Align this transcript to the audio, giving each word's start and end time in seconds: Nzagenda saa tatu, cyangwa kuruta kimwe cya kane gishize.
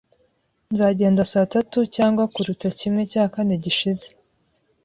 Nzagenda 0.73 1.21
saa 1.31 1.49
tatu, 1.55 1.79
cyangwa 1.95 2.23
kuruta 2.33 2.67
kimwe 2.79 3.01
cya 3.11 3.23
kane 3.33 3.55
gishize. 3.63 4.07